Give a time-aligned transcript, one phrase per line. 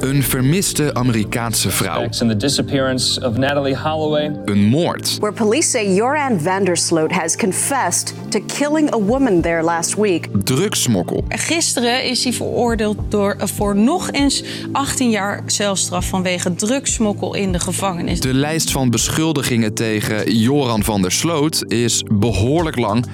[0.00, 2.02] Een vermiste Amerikaanse vrouw.
[2.02, 4.32] In the disappearance of Natalie Holloway.
[4.44, 5.16] Een moord.
[5.18, 10.28] Where police say Joran Vandersloot has confessed to killing a woman there last week.
[10.44, 11.24] Drugsmokkel.
[11.28, 17.60] Gisteren is hij veroordeeld door, voor nog eens 18 jaar celstraf vanwege drugsmokkel in de
[17.60, 18.20] gevangenis.
[18.20, 23.04] De lijst van beschuldigingen tegen Joran van der Sloot is behoorlijk lang.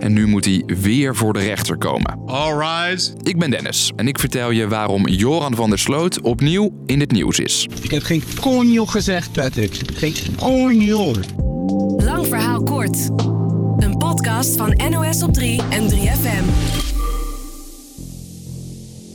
[0.00, 2.18] En nu moet hij weer voor de rechter komen.
[2.26, 3.14] Alright.
[3.22, 7.12] Ik ben Dennis en ik vertel je waarom Joran van der Sloot opnieuw in het
[7.12, 7.68] nieuws is.
[7.82, 9.80] Ik heb geen konjo gezegd, Patrick.
[9.94, 11.14] Geen konjo.
[11.96, 13.08] Lang verhaal kort.
[13.76, 16.44] Een podcast van NOS op 3 en 3FM.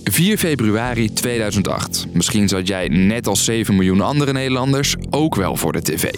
[0.04, 2.06] 4 februari 2008.
[2.14, 6.10] Misschien zat jij net als 7 miljoen andere Nederlanders ook wel voor de tv.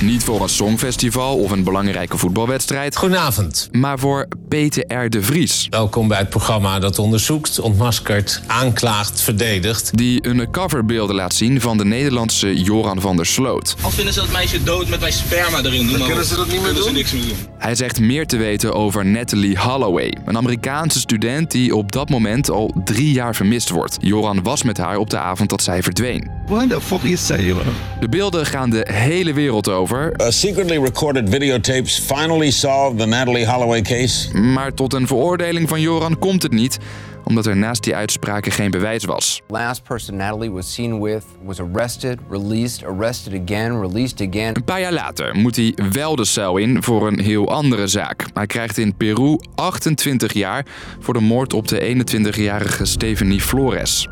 [0.00, 2.96] Niet voor een songfestival of een belangrijke voetbalwedstrijd.
[2.96, 3.68] Goedenavond.
[3.72, 5.10] Maar voor Peter R.
[5.10, 5.66] de Vries.
[5.70, 9.96] Welkom bij het programma dat onderzoekt, ontmaskert, aanklaagt, verdedigt.
[9.96, 13.76] Die undercoverbeelden laat zien van de Nederlandse Joran van der Sloot.
[13.82, 16.48] Al vinden ze dat meisje dood met mijn sperma erin doen, dan kunnen ze dat
[16.48, 16.82] niet meer doen?
[16.82, 17.36] Ze niks meer doen.
[17.58, 22.50] Hij zegt meer te weten over Natalie Holloway, een Amerikaanse student die op dat moment
[22.50, 23.96] al drie jaar vermist wordt.
[24.00, 26.30] Joran was met haar op de avond dat zij verdween.
[26.46, 27.54] What the fuck is say,
[28.00, 30.12] De beelden gaan de hele wereld over.
[30.16, 34.28] Uh, secretly recorded videotapes finally solved the Natalie Holloway case.
[34.40, 36.78] Maar tot een veroordeling van Joran komt het niet,
[37.24, 39.42] omdat er naast die uitspraken geen bewijs was.
[39.48, 44.56] Last person Natalie was seen with was arrested, released, arrested again, released again.
[44.56, 48.26] Een paar jaar later moet hij wel de cel in voor een heel andere zaak.
[48.32, 50.66] Hij krijgt in Peru 28 jaar
[51.00, 54.08] voor de moord op de 21-jarige Stephanie Flores.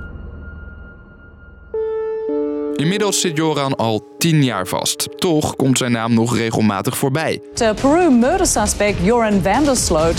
[2.76, 5.08] Inmiddels zit Joran al 10 jaar vast.
[5.20, 7.42] Toch komt zijn naam nog regelmatig voorbij.
[7.54, 10.16] The Peru murder suspect Joran Vandersloot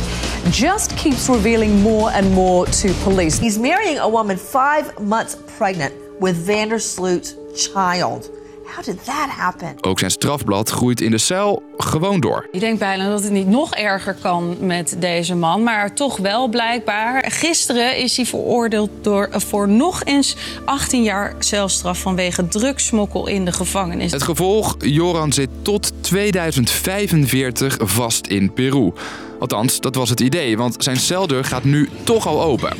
[0.51, 3.39] just keeps revealing more and more to police.
[3.39, 8.29] He's marrying a woman five months pregnant with Vandersloot's child.
[8.75, 9.75] How did that happen?
[9.81, 12.47] Ook zijn strafblad groeit in de cel gewoon door.
[12.51, 16.47] Ik denk bijna dat het niet nog erger kan met deze man, maar toch wel
[16.47, 17.31] blijkbaar.
[17.31, 23.51] Gisteren is hij veroordeeld door, voor nog eens 18 jaar celstraf vanwege drugsmokkel in de
[23.51, 24.11] gevangenis.
[24.11, 28.91] Het gevolg: Joran zit tot 2045 vast in Peru.
[29.39, 32.75] Althans, dat was het idee, want zijn celdeur gaat nu toch al open.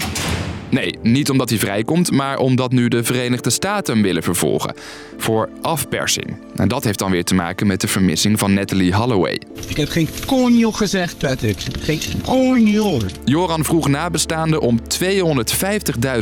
[0.69, 4.73] Nee, niet omdat hij vrijkomt, maar omdat nu de Verenigde Staten hem willen vervolgen.
[5.17, 6.37] Voor afpersing.
[6.55, 9.41] En dat heeft dan weer te maken met de vermissing van Natalie Holloway.
[9.67, 11.57] Ik heb geen konjo gezegd, Patrick.
[11.79, 12.99] Geen konjo.
[13.25, 14.79] Joran vroeg nabestaanden om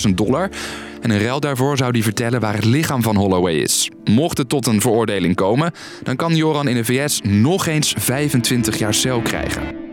[0.07, 0.49] 250.000 dollar.
[1.01, 3.89] En in ruil daarvoor zou hij vertellen waar het lichaam van Holloway is.
[4.03, 5.71] Mocht het tot een veroordeling komen,
[6.03, 9.84] dan kan Joran in de VS nog eens 25 jaar cel krijgen.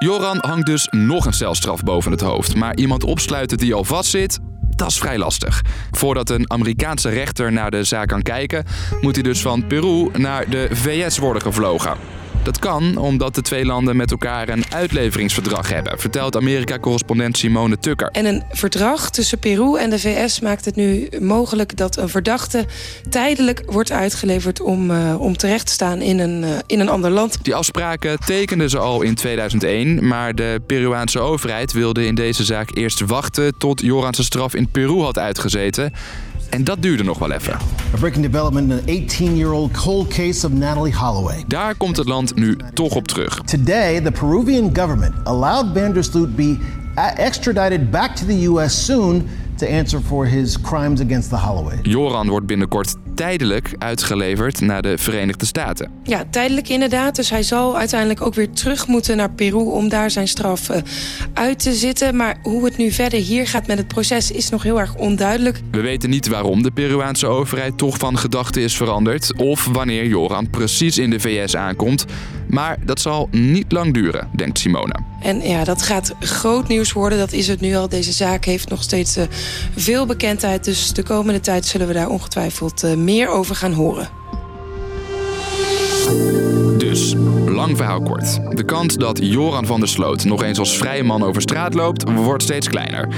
[0.00, 2.54] Joran hangt dus nog een celstraf boven het hoofd.
[2.54, 4.38] Maar iemand opsluiten die al vastzit,
[4.76, 5.62] dat is vrij lastig.
[5.90, 8.64] Voordat een Amerikaanse rechter naar de zaak kan kijken,
[9.00, 12.19] moet hij dus van Peru naar de VS worden gevlogen.
[12.50, 18.08] Dat kan omdat de twee landen met elkaar een uitleveringsverdrag hebben, vertelt Amerika-correspondent Simone Tukker.
[18.12, 22.66] En een verdrag tussen Peru en de VS maakt het nu mogelijk dat een verdachte
[23.08, 27.10] tijdelijk wordt uitgeleverd om, uh, om terecht te staan in een, uh, in een ander
[27.10, 27.38] land.
[27.44, 32.76] Die afspraken tekenden ze al in 2001, maar de Peruaanse overheid wilde in deze zaak
[32.76, 35.92] eerst wachten tot Joran zijn straf in Peru had uitgezeten.
[36.50, 37.52] En dat duurde nog wel even.
[37.94, 41.44] A breaking development in an 18-year-old cold case of Natalie Holloway.
[41.48, 43.40] Daar komt het land nu toch op terug.
[43.44, 46.58] Today, the Peruvian government allowed Vandersloot be
[47.16, 51.78] extradited back to the US soon to answer for his crimes against the Holloway.
[51.82, 55.90] Joran wordt binnenkort tijdelijk uitgeleverd naar de Verenigde Staten.
[56.02, 57.16] Ja, tijdelijk inderdaad.
[57.16, 60.76] Dus hij zal uiteindelijk ook weer terug moeten naar Peru om daar zijn straf uh,
[61.34, 62.16] uit te zitten.
[62.16, 65.60] Maar hoe het nu verder hier gaat met het proces is nog heel erg onduidelijk.
[65.70, 70.50] We weten niet waarom de Peruaanse overheid toch van gedachten is veranderd of wanneer Joran
[70.50, 72.04] precies in de VS aankomt.
[72.48, 74.94] Maar dat zal niet lang duren, denkt Simone.
[75.20, 77.18] En ja, dat gaat groot nieuws worden.
[77.18, 77.88] Dat is het nu al.
[77.88, 79.24] Deze zaak heeft nog steeds uh,
[79.76, 80.64] veel bekendheid.
[80.64, 84.08] Dus de komende tijd zullen we daar ongetwijfeld uh, meer over gaan horen.
[86.78, 87.14] Dus,
[87.46, 88.56] lang verhaal kort.
[88.56, 92.12] De kans dat Joran van der Sloot nog eens als vrije man over straat loopt,
[92.12, 93.08] wordt steeds kleiner.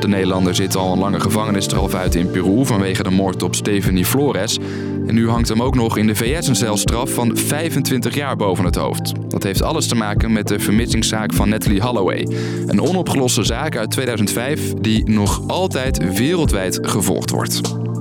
[0.00, 4.04] De Nederlander zit al een lange gevangenisstraf uit in Peru vanwege de moord op Stephanie
[4.04, 4.58] Flores.
[5.06, 8.64] En nu hangt hem ook nog in de VS een celstraf van 25 jaar boven
[8.64, 9.12] het hoofd.
[9.28, 12.28] Dat heeft alles te maken met de vermissingszaak van Natalie Holloway.
[12.66, 17.60] Een onopgeloste zaak uit 2005 die nog altijd wereldwijd gevolgd wordt.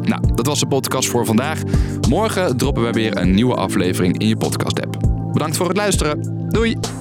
[0.10, 1.62] Nou, dat was de podcast voor vandaag.
[2.10, 4.98] Morgen droppen we weer een nieuwe aflevering in je podcast-app.
[5.34, 6.48] Bedankt voor het luisteren.
[6.50, 6.99] Doei!